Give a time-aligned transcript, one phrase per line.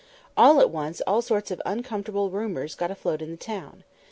[0.35, 3.83] All at once all sorts of uncomfortable rumours got afloat in the town.